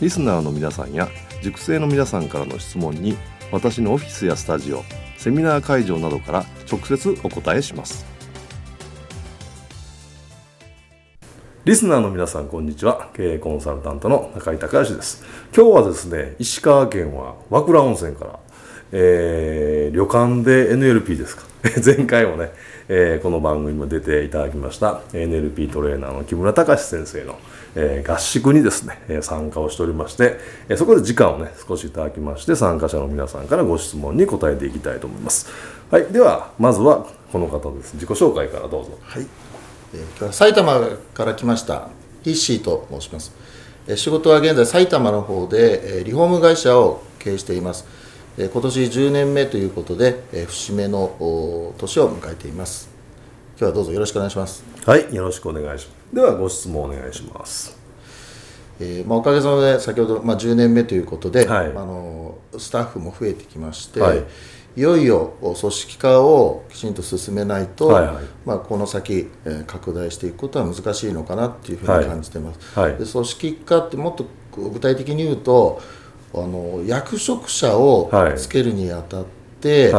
[0.00, 1.08] リスナーの皆さんや
[1.42, 3.16] 塾生の皆さんからの質問に
[3.50, 4.82] 私のオフィスやスタジオ
[5.16, 8.04] セミナー会場などから直接お答えします。
[11.64, 13.08] リスナーの皆さんこんにちは。
[13.14, 15.24] 経営コンサルタントの中井隆義です。
[15.56, 18.38] 今日はですね石川県は和倉温泉から
[18.92, 21.44] えー、旅館で NLP ですか。
[21.84, 22.52] 前回もね、
[22.88, 27.38] えー、この番組も出ていただきました NLP トレーナーの木村隆先生の、
[27.78, 30.38] え、合宿にですね、え参加をしておりまして、
[30.68, 35.46] えそこで時間をね少しいただきまして参加者の皆さんからご質問に答えていきたいと思います。
[35.90, 37.94] はいではまずはこの方です。
[37.94, 38.98] 自己紹介からどうぞ。
[39.02, 39.26] はい、
[39.94, 40.80] え、埼玉
[41.12, 41.88] から来ました
[42.22, 43.32] ヒッシーと申します、
[43.86, 47.86] え、仕事は現在埼玉の方で、え、リフォーム会社を経営しています。
[48.38, 52.95] 今年10年目ということで節目の年を迎えています。
[53.58, 54.62] 今日はどうぞよろしくお願いします。
[54.84, 56.14] はいよろしくお願いします。
[56.14, 57.74] ではご質問お願いします。
[58.78, 64.22] えーまあ、おかげさまで先ほど、まあ、10年目ということで、はい、あのスタッフも増えてきまして、はい、
[64.76, 75.80] いよいよ組織化をきちんと進めないと、はいはい、まあ、この先、えー、拡大していくことは難しいのかなっていうふうに感じてます、はい、で組織化ってもっと具体的に言うと
[76.34, 79.24] あの役職者をつけるにあたっ
[79.62, 79.94] て、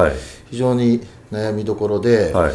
[0.52, 1.02] 非常に
[1.32, 2.54] 悩みどころで、はい、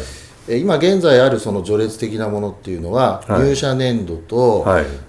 [0.49, 4.65] 今現在あるその序列的なものっていうのは、入社年度と、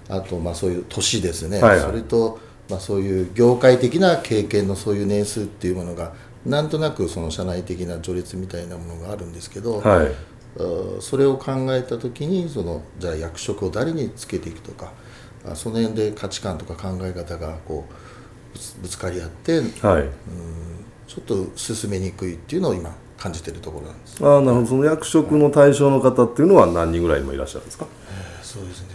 [0.08, 6.12] あとまあそういう年ですね、それとまあそういう業界的な経験のそういう年数っていうものが
[6.46, 10.12] なんとなくその社内的な序列みたいなものがあるんですけど、はい、
[11.00, 14.92] それを考えた時にそのじゃあ役職を誰につけていくとか
[15.54, 20.10] その辺で価値観とか考え方がこうぶつかり合って、はい、うん
[21.06, 24.26] ちょっと進めにくいっていうのを今感じてるところなんです。
[24.26, 24.66] あなるほど。
[24.66, 28.88] その役職の対象の方っていうのは何人ぐらい今いらっしゃるんですか、えー、そうですね、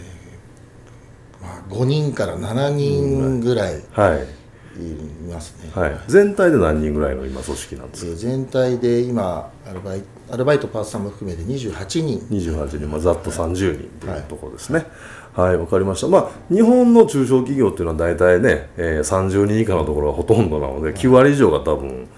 [1.42, 4.40] まあ、5人から7人ぐらい、はい。
[4.78, 4.82] い
[5.30, 8.16] ますね、はい、全体で何人ぐらいの今組織なんですか？
[8.16, 12.18] 全体で今アルバイアルバイトパートさんも含めて28人。
[12.30, 13.54] 28人、まあ、ざっと30
[13.98, 14.86] 人というところですね。
[15.34, 15.56] はい。
[15.56, 16.08] わ、はい、かりました。
[16.08, 22.08] まあ日本の中小企業っていうのは大体ね、えー、30人以下のところがほとんどなので9割以上が多分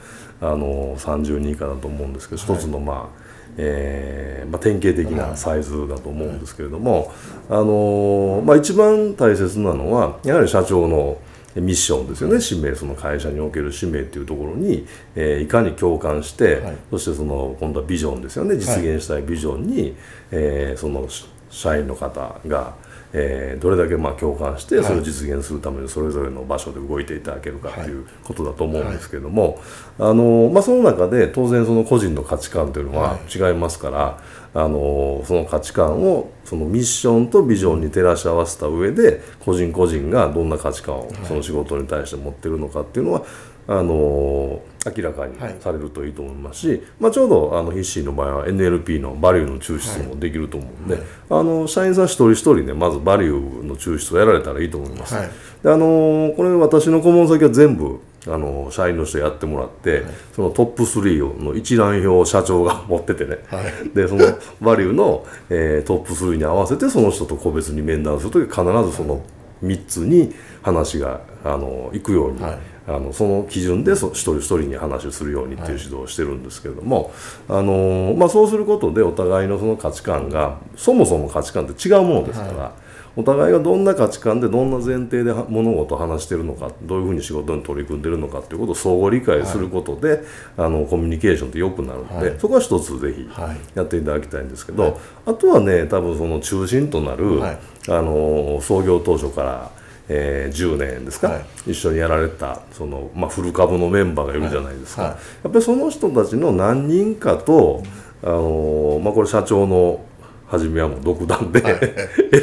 [0.43, 3.23] あの30人以下だと思うんですけど、はい、一つのまあ
[3.57, 7.13] えーまあ、典型的なサイズだと思うんですけれども、
[7.51, 11.19] あのまあ、一番大切なのはやはり社長の
[11.55, 12.41] ミッションですよね。
[12.41, 18.57] 使命その会社における使命っていうところに、えー、いかに共感して、はい、そしてその今度はビジョンですよね。
[18.57, 19.95] 実現したいビジョンに、はい、
[20.31, 21.07] えー、その
[21.51, 22.75] 社員の方が、
[23.15, 29.61] えー、どれだけまあ共感してそれを実現するためにそれぞれの場所で動いていただけるかということだと思うんですけれども、
[29.99, 34.19] あのまあ、その中で当然その個人の価値観というのは違いますから、
[34.55, 43.25] あのその価値観をそのミッションとビジョンに照らし合わせた上で個人個人がどんな価値観をその仕事に対して持ってるのかっていうのは
[43.69, 55.15] あの明らかにされるといいと思いますし、はい、まあ、ちょうどあのヒッシーの場合は NLP のバリューの抽出もできると思うんで、はい、あの社員さん一人一人ねまずバリューの抽出をやられたらいいと思います。
[55.15, 55.31] はい、
[55.63, 60.03] であのこれ私の顧問先は全部あの社員の人やってもらって、はい、
[60.35, 64.25] そのトップ3の一覧表を社長が持っててね、はい、でその
[64.61, 69.23] バリューの、えー、トップ3に合わせてその人と個別に面談するとき必ずその
[69.63, 77.13] 3つに話があの行くように、はい、あのその基準でそ一人一人に話をするようにっていう指導をしてるんですけれども、
[77.49, 82.83] あのまあ、そうすることでお互いのその価値観がそもそも価値観って違うものですから。
[83.15, 90.21] お互いがどんな価値観でどんな前提で物事を話してるのかどういうふうに仕事に取り組んでるのかということを相互理解することで、はい、
[90.59, 93.29] あのコミュニケーションって良くなるので、はい、そこは一つぜひ
[93.75, 94.95] やっていただきたいんですけど、はい、
[95.27, 97.57] あとはね多分その中心となる、あ
[97.89, 105.11] の創業当初からえー、10年ですか、はい、一緒にやられたその、まあ、フル株のメンバーがいるじゃないですか、はい。
[105.13, 107.83] はい、やっぱりその人たちの何人かと、
[108.23, 110.05] あのまあ、これ社長の
[110.53, 111.63] 初めはもう独断で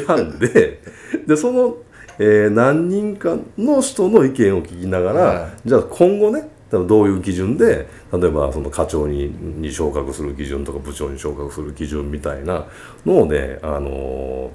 [0.06, 0.82] 選んで
[1.28, 1.76] でその、
[2.18, 9.28] えー、何人かの人の意見を聞きながら、じゃあ今後ねどういう基準で例えばその課長に
[9.60, 12.66] に昇格する基準とか部長に昇格する基準みたいな
[13.06, 14.50] のをね、あの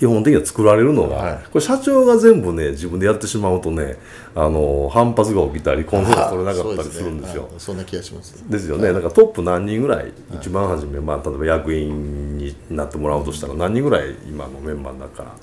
[0.00, 3.96] 基本的には作られるのが、はい、これ社長が全部ね自分でやってしまうとね、
[4.34, 7.50] あの反発が起きたりコンセンサス取れなかったりするんですよ。
[7.58, 8.42] そ、ね、んな気がします。
[8.48, 15.34] ですよね、はい、だからトップ何人ぐらい、一番初め、まあ、例えば役員になってもらうとしたら何人ぐらい今のメンバーの中か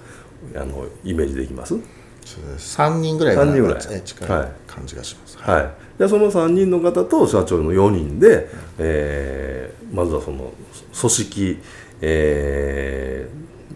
[0.54, 4.02] らあのイメージできます？3人ぐらい3人ぐらい。
[4.02, 4.28] 近い
[4.68, 8.50] 感じがします、はい、はい、でその3人の方と社長の4人で、うん、
[8.80, 10.52] えー、まずはその
[11.00, 11.58] 組織、
[12.02, 13.30] え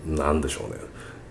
[0.08, 0.76] ー、なんでしょうね、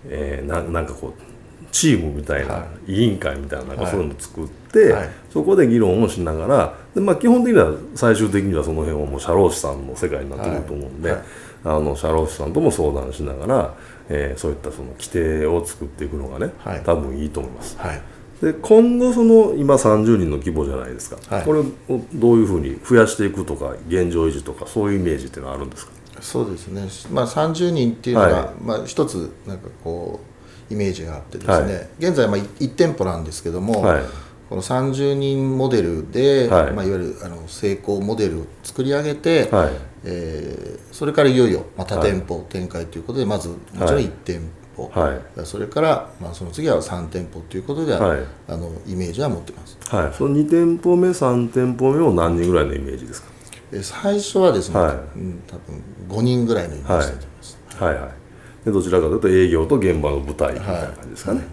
[0.05, 1.31] えー、ななんかこう
[1.71, 11.21] チームみたいな、はい、委員会みたいななんかそういうのを作って、はい、そこで議論をしながらで、まあ、基本的には最終的にはその辺はもう社労士さんの世界になってくると思うんで、はい、
[11.63, 13.73] あの社労士さんとも相談しながら
[14.13, 17.77] えー、そういったその規定を作っていくのがね、はい、多分いいと思います。
[17.77, 18.01] はい、
[18.41, 21.65] で今後その今30人の規模じゃないですか、はい、これを
[22.13, 25.93] どういうふうに増やしていくとか現状維持とかそういうイメージっていうのはあるんですか？
[26.19, 30.19] そうですね、まあ、30人っていうのが、まあ、一つなんかこ
[30.69, 33.83] うイメージがあってですね、現在まあ 1, 店舗なんですけども、
[34.49, 36.71] この30人モデルで、はい。
[36.71, 44.41] まあ、いわゆるあの成功モデルを作り上げて、はいえー、それからいよいよ、まあ、多店舗展開ということで、まずもちろん1店
[44.75, 53.31] 舗、はい、それから、まあ、その次は3店舗ということで、はい、あのイメージは持ってます、はい、その2店舗目3店舗目を何人ぐらいのイメージですか？
[53.83, 54.95] 最初はですね、はい。
[55.17, 58.01] うん、多分5人ぐらいのイメージだと思います、はい、はい。
[58.03, 58.11] はい
[58.65, 61.47] でどちらかというと営業と現場の舞台みたいな感じですかね、はい、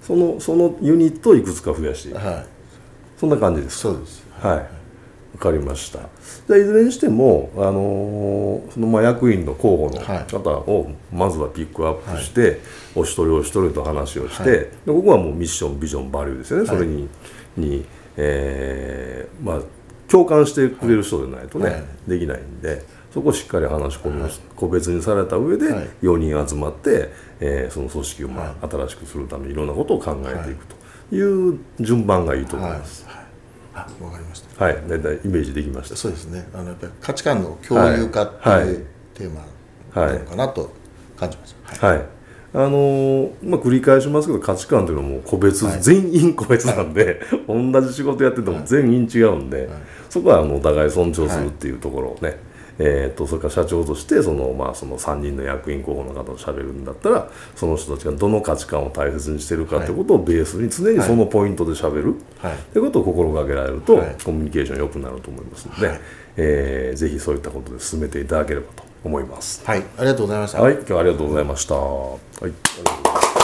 [0.00, 2.46] そのそのユニットをいくつか増やしてはい、
[3.18, 4.24] そんな感じですそうです。
[4.32, 4.83] はい
[5.34, 5.98] 分かりました。
[6.46, 12.58] じゃいずれにしても、あのー、そのまあ役員の候補の方をまずはピックアップして、はい、
[12.96, 17.08] お一人お一人と話をして、はい、でここはもうミッションビジョンバリューですよね、それに
[17.56, 17.84] に、
[18.16, 19.60] えー、まあ
[20.08, 25.66] 共感してくれる人でないとね、できないんでそこをしっかり話し込みを個別にされた上で
[26.02, 27.10] 4人集まって、
[27.40, 30.76] えー、その組織をまあ新しくするためにいろんなことを考えていくと
[31.14, 31.52] い。
[31.52, 33.23] う順番がいいと思います。
[33.74, 34.64] あわかりました。
[34.64, 35.96] はい大体イメージできました。
[35.96, 36.46] そうですね。
[36.54, 39.44] あのやっぱり価値観の共有化っていうテーマ
[40.06, 40.72] なのかなと
[41.16, 41.86] 感じました。
[41.86, 42.06] はい、はい、
[42.54, 49.68] あのー、まあ、繰り返しますけど価値観というのはもう個別、はい、全員個別なんで、はい、 同じ仕事やってても全員違うんで、
[50.08, 52.38] そこはあのお互い尊重するっていうところをね、
[52.78, 66.00] えーと、それから社長としてその,、まあ、その3人の役員候補の方としゃべるんだったらその人たちがどの価値観を大切にしてるかということをベースに常にそのポイントでしゃべる、はい、ということを心がけられると、はい、コミュニケーション良くなると思いますので、はい、
[66.36, 69.62] えー、ぜひそういったことで進めていただければと思います。
[69.64, 70.62] はい、ありがとうございました。
[70.62, 71.74] はい、今日はありがとうございました。
[71.74, 73.43] はい、ありがとうございます。